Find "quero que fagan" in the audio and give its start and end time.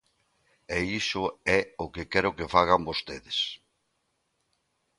2.13-2.85